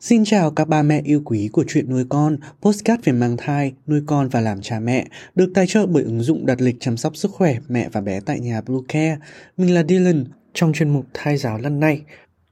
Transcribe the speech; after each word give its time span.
Xin 0.00 0.24
chào 0.24 0.50
các 0.50 0.68
ba 0.68 0.82
mẹ 0.82 1.00
yêu 1.04 1.22
quý 1.24 1.48
của 1.52 1.64
chuyện 1.68 1.90
nuôi 1.90 2.04
con, 2.08 2.36
postcard 2.62 3.04
về 3.04 3.12
mang 3.12 3.36
thai, 3.36 3.72
nuôi 3.86 4.02
con 4.06 4.28
và 4.28 4.40
làm 4.40 4.60
cha 4.62 4.80
mẹ, 4.80 5.06
được 5.34 5.50
tài 5.54 5.66
trợ 5.66 5.86
bởi 5.86 6.02
ứng 6.02 6.20
dụng 6.20 6.46
đặt 6.46 6.60
lịch 6.60 6.76
chăm 6.80 6.96
sóc 6.96 7.16
sức 7.16 7.30
khỏe 7.30 7.58
mẹ 7.68 7.88
và 7.92 8.00
bé 8.00 8.20
tại 8.20 8.40
nhà 8.40 8.60
Blue 8.60 8.80
Care. 8.88 9.18
Mình 9.56 9.74
là 9.74 9.82
Dylan, 9.88 10.24
trong 10.54 10.72
chuyên 10.72 10.88
mục 10.88 11.06
thai 11.14 11.36
giáo 11.36 11.58
lần 11.58 11.80
này, 11.80 12.02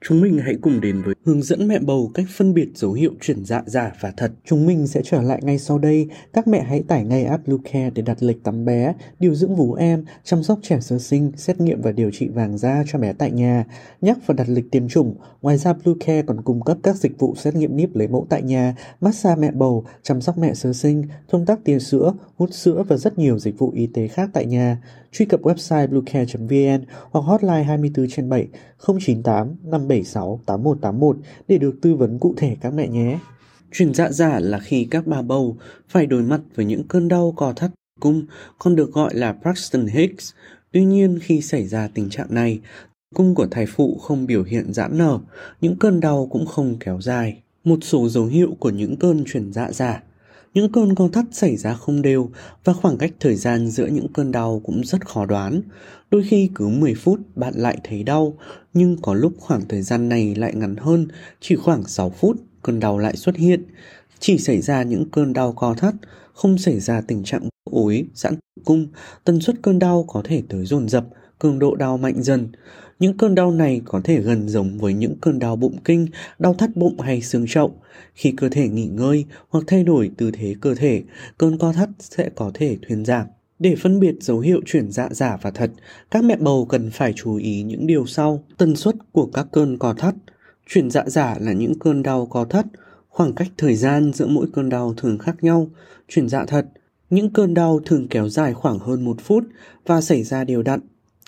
Chúng 0.09 0.21
mình 0.21 0.39
hãy 0.39 0.55
cùng 0.63 0.81
đến 0.81 1.03
với 1.03 1.15
hướng 1.25 1.43
dẫn 1.43 1.69
mẹ 1.69 1.79
bầu 1.79 2.11
cách 2.15 2.27
phân 2.37 2.55
biệt 2.55 2.69
dấu 2.75 2.93
hiệu 2.93 3.13
chuyển 3.21 3.45
dạ 3.45 3.63
giả 3.67 3.93
và 4.01 4.13
thật. 4.17 4.33
Chúng 4.45 4.67
mình 4.67 4.87
sẽ 4.87 5.01
trở 5.05 5.23
lại 5.23 5.41
ngay 5.43 5.59
sau 5.59 5.79
đây. 5.79 6.09
Các 6.33 6.49
mẹ 6.49 6.63
hãy 6.63 6.83
tải 6.89 7.05
ngay 7.05 7.25
app 7.25 7.47
Bluecare 7.47 7.91
để 7.91 8.03
đặt 8.03 8.23
lịch 8.23 8.45
tắm 8.45 8.65
bé, 8.65 8.95
điều 9.19 9.35
dưỡng 9.35 9.57
vú 9.57 9.75
em, 9.75 10.05
chăm 10.25 10.43
sóc 10.43 10.59
trẻ 10.63 10.81
sơ 10.81 10.99
sinh, 10.99 11.33
xét 11.37 11.61
nghiệm 11.61 11.83
và 11.83 11.93
điều 11.93 12.11
trị 12.11 12.29
vàng 12.29 12.59
da 12.59 12.85
cho 12.87 12.99
bé 12.99 13.13
tại 13.13 13.31
nhà, 13.31 13.65
nhắc 14.01 14.19
và 14.27 14.35
đặt 14.35 14.49
lịch 14.49 14.71
tiêm 14.71 14.89
chủng. 14.89 15.15
Ngoài 15.43 15.59
ra 15.59 15.73
Bluecare 15.73 16.23
còn 16.23 16.41
cung 16.43 16.65
cấp 16.65 16.79
các 16.83 16.97
dịch 16.97 17.19
vụ 17.19 17.35
xét 17.37 17.55
nghiệm 17.55 17.77
níp 17.77 17.97
lấy 17.97 18.09
mẫu 18.09 18.27
tại 18.29 18.43
nhà, 18.43 18.77
massage 19.01 19.41
mẹ 19.41 19.51
bầu, 19.51 19.85
chăm 20.03 20.21
sóc 20.21 20.39
mẹ 20.39 20.55
sơ 20.55 20.73
sinh, 20.73 21.05
thông 21.29 21.47
tắc 21.47 21.65
tiền 21.65 21.81
sữa, 21.81 22.13
hút 22.37 22.55
sữa 22.55 22.85
và 22.89 22.97
rất 22.97 23.19
nhiều 23.19 23.39
dịch 23.39 23.59
vụ 23.59 23.71
y 23.71 23.87
tế 23.87 24.09
khác 24.09 24.31
tại 24.33 24.47
nhà. 24.47 24.79
Truy 25.13 25.27
cập 25.27 25.41
website 25.43 25.89
bluecare.vn 25.89 26.85
hoặc 27.11 27.21
hotline 27.21 27.63
24 27.63 28.07
trên 28.11 28.29
7 28.29 28.49
098 28.79 29.57
576 29.63 30.41
8181 30.47 31.17
để 31.49 31.59
được 31.59 31.79
tư 31.83 31.95
vấn 31.95 32.19
cụ 32.19 32.35
thể 32.37 32.57
các 32.61 32.75
mẹ 32.75 32.89
nhé. 32.89 33.19
Chuyển 33.73 33.95
dạ 33.95 34.11
giả 34.11 34.39
là 34.41 34.59
khi 34.59 34.89
các 34.91 35.07
bà 35.07 35.23
bầu 35.23 35.57
phải 35.89 36.07
đối 36.07 36.23
mặt 36.23 36.41
với 36.55 36.65
những 36.65 36.89
cơn 36.89 37.09
đau 37.09 37.33
co 37.37 37.53
thắt 37.53 37.71
cung, 38.01 38.27
còn 38.59 38.77
được 38.77 38.93
gọi 38.93 39.15
là 39.15 39.33
Braxton 39.33 39.87
Hicks. 39.87 40.33
Tuy 40.73 40.85
nhiên 40.85 41.19
khi 41.23 41.41
xảy 41.41 41.67
ra 41.67 41.89
tình 41.95 42.11
trạng 42.11 42.35
này, 42.35 42.61
cung 43.15 43.35
của 43.35 43.47
thai 43.51 43.67
phụ 43.67 43.99
không 44.03 44.27
biểu 44.27 44.43
hiện 44.43 44.73
giãn 44.73 44.99
nở, 44.99 45.19
những 45.61 45.77
cơn 45.79 46.01
đau 46.01 46.29
cũng 46.31 46.47
không 46.47 46.77
kéo 46.81 47.01
dài. 47.01 47.43
Một 47.65 47.79
số 47.83 48.09
dấu 48.09 48.27
hiệu 48.27 48.57
của 48.59 48.71
những 48.71 48.97
cơn 48.97 49.25
chuyển 49.27 49.53
dạ 49.53 49.73
giả 49.73 50.03
những 50.57 50.73
cơn 50.73 50.95
co 50.95 51.09
thắt 51.13 51.25
xảy 51.33 51.57
ra 51.57 51.75
không 51.75 52.03
đều 52.03 52.31
và 52.65 52.73
khoảng 52.73 52.99
cách 52.99 53.13
thời 53.21 53.35
gian 53.35 53.69
giữa 53.69 53.87
những 53.87 54.09
cơn 54.13 54.33
đau 54.33 54.61
cũng 54.65 54.85
rất 54.85 55.09
khó 55.09 55.27
đoán. 55.27 55.61
Đôi 56.11 56.25
khi 56.29 56.51
cứ 56.55 56.69
10 56.69 56.95
phút 56.95 57.21
bạn 57.35 57.55
lại 57.57 57.79
thấy 57.85 58.03
đau, 58.03 58.39
nhưng 58.75 58.97
có 59.03 59.15
lúc 59.15 59.33
khoảng 59.39 59.69
thời 59.69 59.83
gian 59.83 60.09
này 60.09 60.35
lại 60.35 60.55
ngắn 60.55 60.77
hơn, 60.77 61.09
chỉ 61.41 61.57
khoảng 61.57 61.85
6 61.87 62.11
phút 62.11 62.37
cơn 62.63 62.81
đau 62.81 62.99
lại 62.99 63.17
xuất 63.17 63.37
hiện. 63.37 63.63
Chỉ 64.19 64.39
xảy 64.39 64.61
ra 64.61 64.83
những 64.83 65.11
cơn 65.11 65.33
đau 65.33 65.53
co 65.53 65.75
thắt, 65.75 65.95
không 66.33 66.59
xảy 66.59 66.81
ra 66.81 67.01
tình 67.01 67.25
trạng 67.25 67.49
ối, 67.71 68.07
giãn 68.15 68.35
cung, 68.65 68.87
tần 69.25 69.41
suất 69.41 69.57
cơn 69.63 69.79
đau 69.79 70.05
có 70.09 70.23
thể 70.25 70.43
tới 70.49 70.65
dồn 70.67 70.89
dập, 70.89 71.07
cường 71.39 71.59
độ 71.59 71.75
đau 71.75 71.97
mạnh 71.97 72.23
dần. 72.23 72.49
Những 72.99 73.17
cơn 73.17 73.35
đau 73.35 73.51
này 73.51 73.81
có 73.85 74.01
thể 74.05 74.21
gần 74.21 74.49
giống 74.49 74.79
với 74.79 74.95
những 74.95 75.15
cơn 75.21 75.39
đau 75.39 75.57
bụng 75.57 75.77
kinh, 75.85 76.07
đau 76.39 76.55
thắt 76.55 76.77
bụng 76.77 77.01
hay 77.01 77.23
xương 77.23 77.47
chậu. 77.49 77.75
Khi 78.15 78.33
cơ 78.37 78.49
thể 78.49 78.69
nghỉ 78.69 78.87
ngơi 78.87 79.25
hoặc 79.49 79.65
thay 79.67 79.85
đổi 79.85 80.11
tư 80.17 80.31
thế 80.31 80.55
cơ 80.61 80.75
thể, 80.75 81.03
cơn 81.39 81.59
co 81.59 81.73
thắt 81.73 81.89
sẽ 82.01 82.31
có 82.35 82.51
thể 82.55 82.77
thuyên 82.89 83.05
giảm. 83.05 83.27
Để 83.59 83.75
phân 83.77 84.01
biệt 84.01 84.15
dấu 84.21 84.39
hiệu 84.39 84.61
chuyển 84.67 84.91
dạ 84.91 85.09
giả 85.11 85.37
và 85.43 85.51
thật, 85.51 85.71
các 86.11 86.25
mẹ 86.25 86.37
bầu 86.37 86.67
cần 86.69 86.91
phải 86.91 87.13
chú 87.17 87.37
ý 87.37 87.63
những 87.63 87.87
điều 87.87 88.07
sau. 88.07 88.45
Tần 88.57 88.77
suất 88.77 88.95
của 89.13 89.27
các 89.27 89.47
cơn 89.53 89.79
co 89.79 89.93
thắt. 89.93 90.15
Chuyển 90.69 90.91
dạ 90.91 91.05
giả 91.07 91.37
là 91.41 91.53
những 91.53 91.79
cơn 91.79 92.03
đau 92.03 92.27
co 92.27 92.45
thắt. 92.45 92.67
Khoảng 93.09 93.33
cách 93.33 93.49
thời 93.57 93.75
gian 93.75 94.13
giữa 94.13 94.27
mỗi 94.27 94.47
cơn 94.53 94.69
đau 94.69 94.95
thường 94.97 95.19
khác 95.19 95.37
nhau. 95.45 95.71
Chuyển 96.09 96.29
dạ 96.29 96.45
thật. 96.45 96.67
Những 97.11 97.33
cơn 97.33 97.55
đau 97.55 97.81
thường 97.85 98.09
kéo 98.09 98.29
dài 98.29 98.55
khoảng 98.55 98.79
hơn 98.79 99.05
một 99.05 99.17
phút 99.21 99.45
và 99.87 100.01
xảy 100.01 100.23
ra 100.23 100.45
đều 100.45 100.63
đặn 100.63 100.81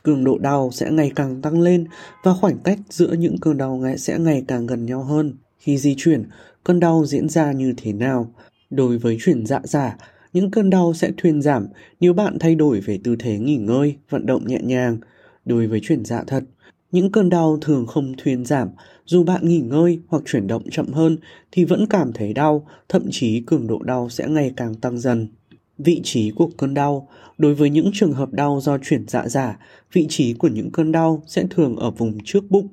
cường 0.03 0.25
độ 0.25 0.39
đau 0.39 0.71
sẽ 0.73 0.91
ngày 0.91 1.13
càng 1.17 1.43
tăng 1.43 1.61
lên 1.61 1.85
và 2.25 2.35
khoảng 2.35 2.59
cách 2.59 2.79
giữa 2.91 3.13
những 3.13 3.39
cơn 3.41 3.57
đau 3.57 3.83
sẽ 3.97 4.19
ngày 4.19 4.45
càng 4.49 4.67
gần 4.67 4.87
nhau 4.87 5.03
hơn. 5.03 5.35
Khi 5.59 5.79
di 5.79 5.95
chuyển, 5.99 6.25
cơn 6.65 6.81
đau 6.81 7.05
diễn 7.07 7.29
ra 7.29 7.53
như 7.53 7.75
thế 7.77 7.93
nào? 7.93 8.35
Đối 8.71 8.99
với 8.99 9.17
chuyển 9.21 9.47
dạ 9.47 9.61
giả, 9.65 9.97
những 10.33 10.51
cơn 10.51 10.71
đau 10.71 10.95
sẽ 10.95 11.11
thuyên 11.17 11.43
giảm 11.43 11.67
nếu 12.01 12.13
bạn 12.13 12.39
thay 12.39 12.55
đổi 12.55 12.81
về 12.81 12.99
tư 13.05 13.17
thế 13.19 13.39
nghỉ 13.39 13.57
ngơi, 13.57 13.97
vận 14.11 14.27
động 14.27 14.47
nhẹ 14.47 14.59
nhàng. 14.63 14.99
Đối 15.45 15.67
với 15.67 15.81
chuyển 15.83 16.05
dạ 16.05 16.25
thật, 16.27 16.45
những 16.93 17.13
cơn 17.13 17.31
đau 17.31 17.59
thường 17.61 17.87
không 17.87 18.15
thuyên 18.19 18.45
giảm, 18.45 18.69
dù 19.05 19.25
bạn 19.25 19.49
nghỉ 19.49 19.61
ngơi 19.61 20.01
hoặc 20.09 20.23
chuyển 20.27 20.47
động 20.47 20.63
chậm 20.71 20.93
hơn 20.93 21.17
thì 21.53 21.65
vẫn 21.65 21.87
cảm 21.91 22.13
thấy 22.13 22.33
đau, 22.33 22.67
thậm 22.89 23.03
chí 23.11 23.41
cường 23.41 23.67
độ 23.67 23.83
đau 23.83 24.09
sẽ 24.09 24.29
ngày 24.29 24.53
càng 24.57 24.75
tăng 24.75 24.99
dần. 24.99 25.29
Vị 25.79 26.01
trí 26.05 26.31
của 26.31 26.51
cơn 26.57 26.75
đau 26.75 27.09
Đối 27.39 27.55
với 27.55 27.71
những 27.71 27.91
trường 27.93 28.13
hợp 28.13 28.33
đau 28.33 28.61
do 28.63 28.79
chuyển 28.79 29.09
dạ 29.09 29.29
giả, 29.29 29.59
vị 29.93 30.07
trí 30.09 30.35
của 30.35 30.49
những 30.49 30.71
cơn 30.71 30.93
đau 30.93 31.23
sẽ 31.27 31.45
thường 31.51 31.77
ở 31.77 31.91
vùng 31.91 32.19
trước 32.25 32.51
bụng 32.51 32.69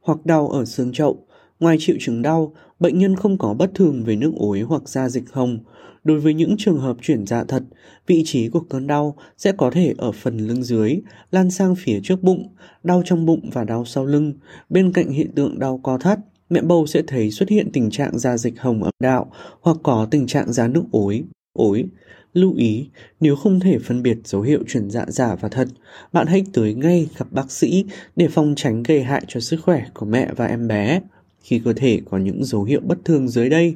hoặc 0.00 0.26
đau 0.26 0.48
ở 0.48 0.64
xương 0.64 0.92
chậu. 0.92 1.26
Ngoài 1.60 1.76
triệu 1.80 1.96
chứng 2.00 2.22
đau, 2.22 2.54
bệnh 2.80 2.98
nhân 2.98 3.16
không 3.16 3.38
có 3.38 3.54
bất 3.54 3.70
thường 3.74 4.04
về 4.04 4.16
nước 4.16 4.32
ối 4.36 4.60
hoặc 4.60 4.88
da 4.88 5.08
dịch 5.08 5.32
hồng. 5.32 5.58
Đối 6.04 6.20
với 6.20 6.34
những 6.34 6.54
trường 6.58 6.78
hợp 6.78 6.96
chuyển 7.02 7.26
dạ 7.26 7.44
thật, 7.44 7.62
vị 8.06 8.22
trí 8.26 8.48
của 8.48 8.60
cơn 8.60 8.86
đau 8.86 9.16
sẽ 9.36 9.52
có 9.52 9.70
thể 9.70 9.94
ở 9.98 10.12
phần 10.12 10.38
lưng 10.38 10.62
dưới, 10.62 11.00
lan 11.30 11.50
sang 11.50 11.74
phía 11.74 12.00
trước 12.02 12.22
bụng, 12.22 12.54
đau 12.82 13.02
trong 13.04 13.26
bụng 13.26 13.50
và 13.52 13.64
đau 13.64 13.84
sau 13.84 14.06
lưng. 14.06 14.32
Bên 14.68 14.92
cạnh 14.92 15.10
hiện 15.10 15.32
tượng 15.34 15.58
đau 15.58 15.80
co 15.82 15.98
thắt, 15.98 16.18
mẹ 16.50 16.60
bầu 16.62 16.86
sẽ 16.86 17.02
thấy 17.06 17.30
xuất 17.30 17.48
hiện 17.48 17.72
tình 17.72 17.90
trạng 17.90 18.18
da 18.18 18.36
dịch 18.36 18.60
hồng 18.60 18.82
âm 18.82 18.92
đạo 19.00 19.32
hoặc 19.60 19.76
có 19.82 20.08
tình 20.10 20.26
trạng 20.26 20.52
da 20.52 20.68
nước 20.68 20.84
ối, 20.90 21.24
ối. 21.52 21.84
Lưu 22.32 22.54
ý, 22.54 22.88
nếu 23.20 23.36
không 23.36 23.60
thể 23.60 23.78
phân 23.78 24.02
biệt 24.02 24.18
dấu 24.24 24.42
hiệu 24.42 24.62
chuyển 24.68 24.90
dạ 24.90 25.04
giả 25.08 25.34
và 25.34 25.48
thật, 25.48 25.68
bạn 26.12 26.26
hãy 26.26 26.44
tới 26.52 26.74
ngay 26.74 27.08
gặp 27.18 27.26
bác 27.30 27.50
sĩ 27.50 27.84
để 28.16 28.28
phòng 28.28 28.54
tránh 28.56 28.82
gây 28.82 29.02
hại 29.02 29.24
cho 29.28 29.40
sức 29.40 29.60
khỏe 29.62 29.84
của 29.94 30.06
mẹ 30.06 30.28
và 30.36 30.46
em 30.46 30.68
bé. 30.68 31.00
Khi 31.42 31.60
cơ 31.64 31.72
thể 31.72 32.00
có 32.10 32.18
những 32.18 32.44
dấu 32.44 32.64
hiệu 32.64 32.80
bất 32.84 32.98
thường 33.04 33.28
dưới 33.28 33.48
đây, 33.48 33.74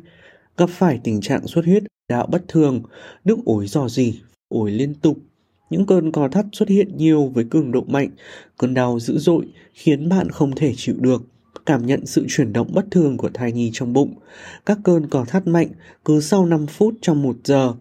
gặp 0.56 0.70
phải 0.70 1.00
tình 1.04 1.20
trạng 1.20 1.46
xuất 1.46 1.64
huyết 1.64 1.82
đạo 2.08 2.26
bất 2.26 2.48
thường, 2.48 2.82
nước 3.24 3.38
ối 3.44 3.66
dò 3.66 3.88
dỉ, 3.88 4.20
ối 4.48 4.70
liên 4.70 4.94
tục, 4.94 5.18
những 5.70 5.86
cơn 5.86 6.12
co 6.12 6.28
thắt 6.28 6.46
xuất 6.52 6.68
hiện 6.68 6.96
nhiều 6.96 7.26
với 7.26 7.44
cường 7.50 7.72
độ 7.72 7.84
mạnh, 7.86 8.10
cơn 8.58 8.74
đau 8.74 9.00
dữ 9.00 9.18
dội 9.18 9.46
khiến 9.74 10.08
bạn 10.08 10.30
không 10.30 10.54
thể 10.54 10.74
chịu 10.76 10.94
được 10.98 11.22
cảm 11.66 11.86
nhận 11.86 12.06
sự 12.06 12.26
chuyển 12.28 12.52
động 12.52 12.70
bất 12.72 12.84
thường 12.90 13.16
của 13.16 13.30
thai 13.34 13.52
nhi 13.52 13.70
trong 13.72 13.92
bụng. 13.92 14.14
Các 14.66 14.78
cơn 14.84 15.06
co 15.06 15.24
thắt 15.24 15.46
mạnh 15.46 15.68
cứ 16.04 16.20
sau 16.20 16.46
5 16.46 16.66
phút 16.66 16.94
trong 17.02 17.22
1 17.22 17.36
giờ 17.44 17.74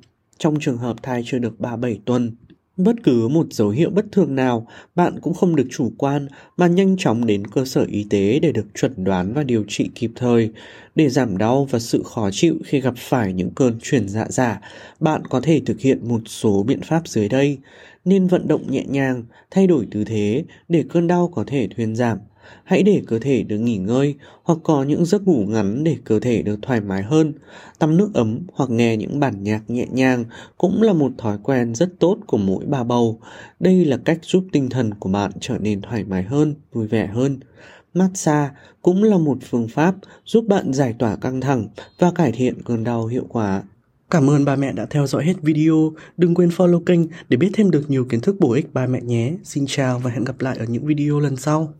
trong 0.44 0.59
trường 0.59 0.78
hợp 0.78 1.04
thai 1.04 1.24
chưa 1.26 1.40
được 1.40 1.59
37 1.59 2.00
tuần. 2.06 2.31
Bất 2.78 2.96
cứ 3.04 3.28
một 3.28 3.48
dấu 3.54 3.70
hiệu 3.70 3.90
bất 3.90 4.06
thường 4.12 4.36
nào, 4.36 4.68
bạn 4.96 5.20
cũng 5.20 5.34
không 5.34 5.56
được 5.56 5.68
chủ 5.72 5.92
quan 5.98 6.28
mà 6.58 6.68
nhanh 6.68 6.96
chóng 6.98 7.26
đến 7.26 7.48
cơ 7.48 7.66
sở 7.66 7.86
y 7.90 8.06
tế 8.09 8.40
để 8.40 8.52
được 8.52 8.66
chuẩn 8.76 9.03
đoán 9.03 9.34
và 9.34 9.44
điều 9.44 9.64
trị 9.68 9.90
kịp 9.96 10.12
thời. 10.16 10.52
Để 10.96 11.09
giảm 11.09 11.38
đau 11.38 11.66
và 11.66 11.80
sự 11.80 12.03
khó 12.03 12.30
chịu 12.32 12.56
khi 12.66 12.82
gặp 12.82 12.94
phải 12.98 13.34
những 13.34 13.52
cơn 13.56 13.80
chuyển 13.82 14.09
dạ 14.09 14.26
giả, 14.30 14.62
bạn 15.00 15.22
có 15.30 15.42
thể 15.42 15.62
thực 15.66 15.80
hiện 15.80 16.08
một 16.08 16.22
số 16.26 16.64
biện 16.64 16.82
pháp 16.82 17.08
dưới 17.08 17.30
đây. 17.30 17.58
Nên 18.06 18.28
vận 18.28 18.48
động 18.48 18.72
nhẹ 18.72 18.84
nhàng, 18.88 19.24
thay 19.52 19.68
đổi 19.68 19.88
tư 19.92 20.03
thế 20.03 20.44
để 20.70 20.84
cơn 20.90 21.08
đau 21.08 21.28
có 21.36 21.44
thể 21.48 21.68
thuyên 21.76 21.96
giảm 21.96 22.18
Hãy 22.64 22.84
để 22.84 23.02
cơ 23.08 23.20
thể 23.20 23.44
được 23.44 23.58
nghỉ 23.58 23.78
ngơi 23.78 24.16
hoặc 24.44 24.59
có 24.64 24.84
những 24.84 25.06
giấc 25.06 25.28
ngủ 25.28 25.46
ngắn 25.48 25.84
để 25.84 25.98
cơ 26.04 26.20
thể 26.20 26.42
được 26.42 26.59
thoải 26.62 26.81
mái 26.81 27.04
hơn. 27.04 27.34
Tắm 27.80 27.98
nước 27.98 28.09
ấm 28.14 28.40
hoặc 28.54 28.70
nghe 28.70 28.98
những 28.98 29.20
bản 29.20 29.44
nhạc 29.44 29.70
nhẹ 29.70 29.86
nhàng 29.92 30.26
cũng 30.58 30.82
là 30.82 30.94
một 30.94 31.12
thói 31.18 31.38
quen 31.44 31.76
rất 31.76 31.90
tốt 32.00 32.18
của 32.28 32.38
mỗi 32.38 32.66
bà 32.66 32.84
bầu. 32.84 33.20
Đây 33.59 33.86
là 33.86 33.98
cách 33.98 34.20
giúp 34.22 34.44
tinh 34.52 34.70
thần 34.70 34.94
của 34.94 35.09
bạn 35.09 35.32
trở 35.40 35.58
nên 35.58 35.82
thoải 35.82 36.03
mái 36.03 36.24
hơn, 36.24 36.56
vui 36.72 36.88
vẻ 36.88 37.08
hơn. 37.08 37.40
Massage 37.94 38.50
cũng 38.82 39.03
là 39.03 39.18
một 39.18 39.38
phương 39.50 39.68
pháp 39.68 39.96
giúp 40.26 40.46
bạn 40.48 40.74
giải 40.74 40.94
tỏa 41.00 41.16
căng 41.16 41.42
thẳng 41.42 41.68
và 42.00 42.12
cải 42.12 42.32
thiện 42.32 42.62
cơn 42.64 42.84
đau 42.84 43.06
hiệu 43.06 43.26
quả. 43.30 43.64
Cảm 44.09 44.30
ơn 44.30 44.46
ba 44.46 44.56
mẹ 44.56 44.72
đã 44.72 44.86
theo 44.86 45.08
dõi 45.08 45.26
hết 45.26 45.34
video. 45.42 45.92
Đừng 46.18 46.36
quên 46.36 46.50
follow 46.50 46.80
kênh 46.80 47.00
để 47.30 47.38
biết 47.38 47.50
thêm 47.53 47.72
được 47.72 47.90
nhiều 47.90 48.06
kiến 48.06 48.22
thức 48.22 48.36
bổ 48.40 48.53
ích 48.53 48.74
ba 48.74 48.88
mẹ 48.88 49.02
nhé. 49.02 49.34
Xin 49.44 49.66
chào 49.68 50.00
và 50.00 50.12
hẹn 50.12 50.24
gặp 50.24 50.42
lại 50.42 50.58
ở 50.58 50.66
những 50.66 50.86
video 50.86 51.20
lần 51.20 51.36
sau. 51.36 51.74